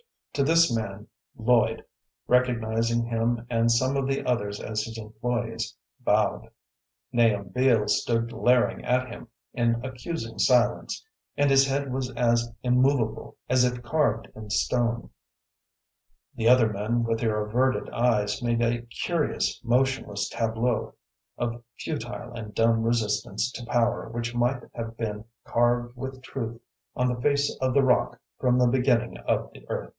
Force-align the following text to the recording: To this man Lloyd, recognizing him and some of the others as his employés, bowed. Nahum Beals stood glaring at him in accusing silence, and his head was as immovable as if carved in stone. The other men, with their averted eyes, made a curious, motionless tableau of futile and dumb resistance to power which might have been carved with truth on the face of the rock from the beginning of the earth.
To 0.33 0.43
this 0.43 0.75
man 0.75 1.07
Lloyd, 1.37 1.85
recognizing 2.25 3.03
him 3.03 3.45
and 3.51 3.69
some 3.69 3.97
of 3.97 4.07
the 4.07 4.25
others 4.25 4.59
as 4.61 4.83
his 4.83 4.97
employés, 4.97 5.73
bowed. 5.99 6.49
Nahum 7.11 7.49
Beals 7.49 8.01
stood 8.01 8.29
glaring 8.29 8.83
at 8.83 9.09
him 9.09 9.27
in 9.53 9.83
accusing 9.85 10.39
silence, 10.39 11.05
and 11.37 11.51
his 11.51 11.67
head 11.67 11.93
was 11.93 12.09
as 12.11 12.49
immovable 12.63 13.37
as 13.49 13.63
if 13.65 13.83
carved 13.83 14.29
in 14.33 14.49
stone. 14.49 15.11
The 16.35 16.47
other 16.47 16.71
men, 16.71 17.03
with 17.03 17.19
their 17.19 17.45
averted 17.45 17.89
eyes, 17.89 18.41
made 18.41 18.61
a 18.61 18.83
curious, 18.83 19.59
motionless 19.63 20.29
tableau 20.29 20.95
of 21.37 21.61
futile 21.77 22.31
and 22.33 22.55
dumb 22.55 22.83
resistance 22.83 23.51
to 23.51 23.65
power 23.65 24.09
which 24.09 24.33
might 24.33 24.63
have 24.73 24.97
been 24.97 25.25
carved 25.43 25.95
with 25.95 26.23
truth 26.23 26.59
on 26.95 27.07
the 27.13 27.21
face 27.21 27.55
of 27.59 27.73
the 27.75 27.83
rock 27.83 28.17
from 28.39 28.57
the 28.57 28.65
beginning 28.67 29.17
of 29.27 29.51
the 29.53 29.69
earth. 29.69 29.89